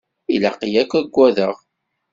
[0.33, 1.53] Ilaq-iyi ad k-agadeɣ?